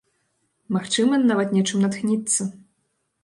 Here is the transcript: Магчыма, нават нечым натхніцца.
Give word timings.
Магчыма, 0.77 1.19
нават 1.31 1.53
нечым 1.57 1.85
натхніцца. 1.85 2.49